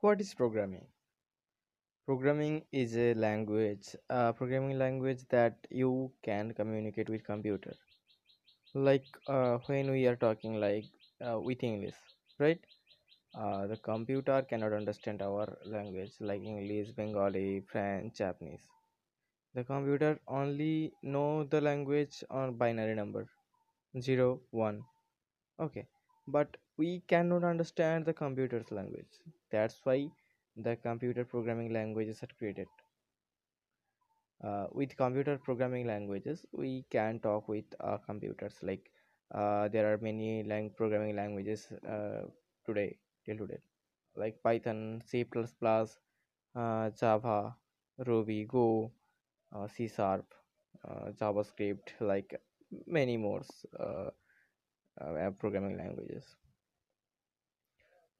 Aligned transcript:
What 0.00 0.20
is 0.20 0.34
programming? 0.34 0.86
Programming 2.04 2.64
is 2.70 2.96
a 2.98 3.14
language, 3.14 3.96
a 4.10 4.32
programming 4.32 4.78
language 4.78 5.24
that 5.30 5.66
you 5.70 6.12
can 6.22 6.52
communicate 6.52 7.08
with 7.08 7.24
computer. 7.24 7.74
Like 8.74 9.06
uh, 9.26 9.56
when 9.66 9.90
we 9.90 10.06
are 10.06 10.16
talking 10.16 10.60
like 10.60 10.84
uh, 11.26 11.40
with 11.40 11.64
English, 11.64 11.94
right? 12.38 12.60
Uh, 13.34 13.66
the 13.68 13.78
computer 13.78 14.42
cannot 14.42 14.74
understand 14.74 15.22
our 15.22 15.56
language 15.64 16.12
like 16.20 16.42
English, 16.42 16.90
Bengali, 16.90 17.62
French, 17.72 18.18
Japanese. 18.18 18.60
The 19.54 19.64
computer 19.64 20.20
only 20.28 20.92
know 21.02 21.44
the 21.44 21.62
language 21.62 22.22
on 22.28 22.58
binary 22.58 22.94
number 22.94 23.26
zero 23.98 24.40
one. 24.50 24.82
Okay, 25.58 25.86
but 26.28 26.56
we 26.76 27.00
cannot 27.08 27.44
understand 27.44 28.04
the 28.06 28.12
computer's 28.14 28.70
language. 28.70 29.20
That's 29.50 29.80
why 29.84 30.10
the 30.56 30.76
computer 30.76 31.24
programming 31.24 31.72
languages 31.72 32.22
are 32.22 32.34
created. 32.38 32.68
Uh, 34.42 34.66
with 34.72 34.96
computer 34.96 35.38
programming 35.38 35.86
languages, 35.86 36.46
we 36.52 36.84
can 36.90 37.18
talk 37.20 37.48
with 37.48 37.64
our 37.80 37.98
computers. 37.98 38.54
Like 38.62 38.90
uh, 39.34 39.68
there 39.68 39.92
are 39.92 39.98
many 39.98 40.42
lang- 40.44 40.70
programming 40.70 41.16
languages 41.16 41.68
uh, 41.88 42.22
today 42.66 42.98
till 43.24 43.38
today, 43.38 43.58
like 44.16 44.42
Python, 44.42 45.02
C++, 45.06 45.24
uh, 46.54 46.90
Java, 46.90 47.56
Ruby, 48.06 48.44
Go, 48.44 48.90
uh, 49.54 49.66
C 49.68 49.88
Sharp, 49.88 50.26
uh, 50.88 51.10
JavaScript, 51.20 51.92
like 52.00 52.40
many 52.86 53.16
more 53.16 53.42
uh, 55.00 55.12
uh, 55.12 55.30
programming 55.30 55.76
languages. 55.76 56.24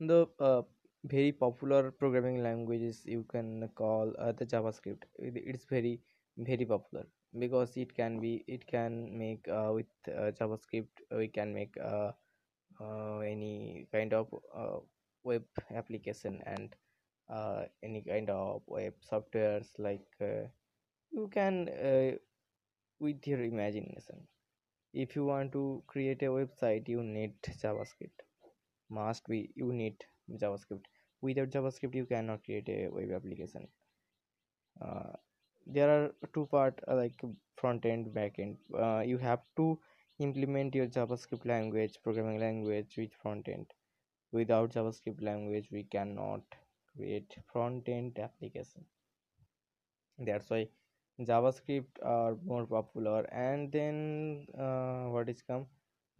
The 0.00 0.26
uh, 0.38 0.62
very 1.04 1.32
popular 1.32 1.90
programming 1.90 2.42
languages 2.42 3.02
you 3.04 3.24
can 3.30 3.68
call 3.74 4.12
uh, 4.18 4.32
the 4.32 4.44
JavaScript. 4.44 5.04
It's 5.18 5.64
very 5.64 6.00
very 6.36 6.66
popular 6.66 7.06
because 7.38 7.76
it 7.76 7.94
can 7.94 8.20
be 8.20 8.44
it 8.46 8.66
can 8.66 9.16
make 9.16 9.48
uh, 9.48 9.70
with 9.72 9.86
uh, 10.08 10.32
JavaScript 10.38 11.00
we 11.10 11.28
can 11.28 11.54
make 11.54 11.74
uh, 11.82 12.12
any 13.24 13.86
kind 13.92 14.12
of 14.12 14.28
web 15.24 15.44
application 15.74 16.42
and 16.46 16.74
any 17.82 18.02
kind 18.02 18.30
of 18.30 18.62
web 18.66 18.92
softwares 19.10 19.68
like 19.78 20.06
you 21.10 21.28
can 21.32 21.68
with 23.00 23.26
your 23.26 23.42
imagination 23.42 24.26
you 25.16 25.24
want 25.24 25.52
to 25.52 25.82
create 25.86 26.22
a 26.22 26.32
website 26.38 26.88
you 26.88 27.02
need 27.02 27.32
javascript 27.62 28.22
must 28.88 29.26
be 29.32 29.50
you 29.54 29.72
need 29.72 30.04
javascript 30.42 30.86
without 31.20 31.50
javascript 31.50 31.94
you 31.94 32.06
cannot 32.06 32.44
create 32.44 32.68
a 32.68 32.88
web 32.88 33.12
application 33.18 33.68
uh, 34.80 35.12
there 35.66 35.90
are 35.90 36.10
two 36.34 36.46
part 36.46 36.80
uh, 36.88 36.94
like 36.94 37.20
front 37.56 37.84
end 37.84 38.12
back 38.14 38.38
end 38.38 38.56
uh, 38.78 39.02
you 39.04 39.18
have 39.18 39.42
to 39.56 39.78
implement 40.18 40.74
your 40.74 40.86
javascript 40.86 41.44
language 41.44 41.98
programming 42.02 42.40
language 42.40 42.94
with 42.96 43.12
front 43.22 43.48
end 43.48 43.66
without 44.32 44.72
javascript 44.72 45.22
language 45.22 45.68
we 45.70 45.82
cannot 45.84 46.42
create 46.96 47.36
front 47.52 47.88
end 47.88 48.18
application 48.18 48.84
that's 50.18 50.48
why 50.48 50.66
javascript 51.20 51.98
are 52.02 52.36
more 52.44 52.66
popular. 52.66 53.22
And 53.32 53.70
then 53.72 54.46
uh, 54.58 55.04
what 55.14 55.28
is 55.28 55.42
come? 55.42 55.66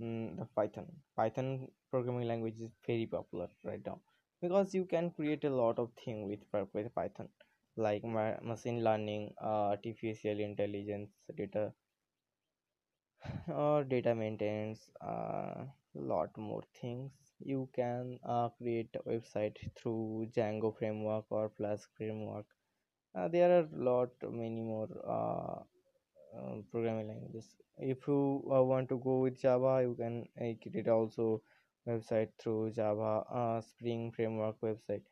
Mm, 0.01 0.39
the 0.39 0.45
python. 0.57 0.87
Python 1.17 1.69
programming 1.91 2.29
language 2.29 2.61
is 2.61 2.71
very 2.87 3.07
popular 3.07 3.49
right 3.65 3.81
now 3.87 4.01
because 4.43 4.75
you 4.75 4.85
can 4.85 5.11
create 5.11 5.45
a 5.45 5.51
lot 5.51 5.79
of 5.79 5.91
thing 6.05 6.29
with, 6.29 6.41
with 6.75 6.95
python 6.95 7.29
like 7.77 8.05
ma- 8.05 8.39
machine 8.43 8.83
learning 8.85 9.33
uh, 9.43 9.71
artificial 9.75 10.39
intelligence 10.41 11.11
data 11.37 11.73
or 13.49 13.85
data 13.85 14.15
maintenance 14.15 14.91
uh, 15.01 15.65
lot 15.95 16.31
more 16.37 16.63
things. 16.81 17.11
You 17.41 17.69
can 17.75 18.19
uh, 18.25 18.49
create 18.51 18.89
a 18.95 19.09
website 19.09 19.57
through 19.77 20.29
django 20.37 20.77
framework 20.79 21.25
or 21.31 21.51
flask 21.57 21.89
framework 21.97 22.47
uh, 23.17 23.29
there 23.29 23.51
are 23.59 23.69
lot 23.73 24.11
many 24.31 24.61
more 24.63 24.89
uh, 25.09 25.61
uh, 26.39 26.57
programming 26.71 27.09
languages. 27.09 27.57
If 27.79 28.07
you 28.07 28.45
uh, 28.55 28.63
want 28.63 28.89
to 28.91 28.99
go 28.99 29.21
with 29.21 29.41
java 29.41 29.83
you 29.83 29.95
can 29.99 30.27
uh, 30.41 30.55
create 30.63 30.89
also 30.89 31.43
website 31.89 32.29
through 32.39 32.73
java 32.73 33.25
uh, 33.41 33.61
spring 33.61 34.13
framework 34.15 34.61
website. 34.61 35.03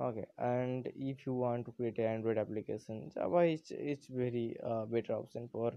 Okay 0.00 0.26
and 0.38 0.88
if 0.96 1.26
you 1.26 1.34
want 1.34 1.66
to 1.66 1.72
create 1.72 1.98
an 1.98 2.06
android 2.06 2.38
application 2.38 3.10
java 3.14 3.40
is 3.54 3.72
it's 3.72 4.06
very 4.08 4.56
better 4.90 5.14
option 5.14 5.48
for 5.52 5.72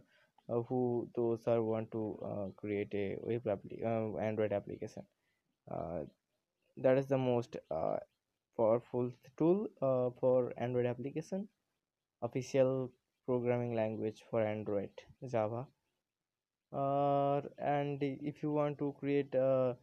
who 0.70 1.08
those 1.16 1.48
are 1.48 1.64
want 1.64 1.92
to 1.92 2.54
create 2.58 2.94
a 2.94 3.18
web 3.24 3.44
appli- 3.46 3.84
android 4.22 4.54
application. 4.54 5.04
That 6.78 6.98
is 6.98 7.08
the 7.08 7.18
most 7.18 7.56
powerful 8.58 9.12
tool 9.38 9.68
for 10.20 10.54
android 10.58 10.86
application 10.86 11.48
official 12.22 12.92
programming 13.26 13.76
language 13.76 14.24
for 14.30 14.42
android 14.42 14.90
java. 15.28 15.66
Uh, 16.74 17.42
and 17.58 18.02
if 18.02 18.42
you 18.42 18.52
want 18.52 18.78
to 18.78 18.96
create 19.00 19.34
a, 19.36 19.76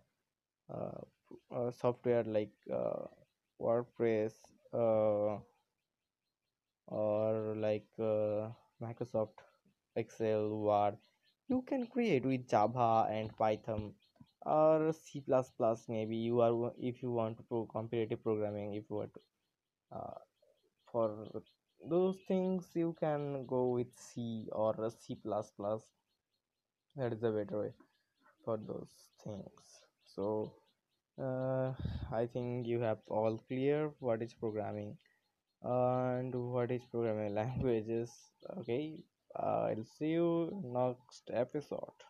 a, 0.71 1.57
a 1.57 1.73
software 1.73 2.25
like 2.25 2.53
uh, 2.73 3.05
wordpress 3.61 4.33
uh, 4.73 5.39
or 6.87 7.55
like 7.57 7.87
uh, 7.99 8.49
microsoft 8.83 9.45
excel 9.97 10.49
word 10.49 10.97
you 11.49 11.63
can 11.67 11.87
create 11.87 12.25
with 12.25 12.49
java 12.49 13.07
and 13.11 13.37
python 13.37 13.93
or 14.47 14.93
c++ 14.93 15.23
maybe 15.89 16.17
you 16.17 16.41
are 16.41 16.73
if 16.79 17.03
you 17.03 17.11
want 17.11 17.37
to 17.37 17.43
pro 17.43 17.67
competitive 17.67 18.23
programming 18.23 18.75
if 18.75 18.85
you 18.89 18.97
want 18.97 19.13
to 19.13 19.21
uh, 19.97 20.19
for 20.91 21.27
those 21.85 22.17
things 22.29 22.71
you 22.75 22.95
can 23.01 23.47
go 23.47 23.69
with 23.71 23.93
c 23.97 24.49
or 24.53 24.75
c++ 24.91 25.17
that 26.97 27.13
is 27.15 27.21
the 27.21 27.31
better 27.31 27.61
way 27.61 27.73
for 28.45 28.57
those 28.59 28.93
things. 29.25 29.69
So 30.15 30.53
uh, 31.21 31.73
i 32.13 32.27
think 32.33 32.67
you 32.67 32.81
have 32.81 32.99
all 33.09 33.39
clear 33.49 33.91
what 34.01 34.23
is 34.23 34.35
programming 34.35 34.97
and 35.63 36.35
what 36.35 36.71
is 36.73 36.85
programming 36.91 37.35
languages. 37.43 38.13
Okay 38.59 38.99
i'll 39.37 39.85
see 39.99 40.13
you 40.19 40.31
next 40.79 41.31
episode 41.33 42.09